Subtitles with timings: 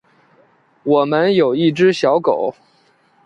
[0.81, 2.55] 我们有一只小狗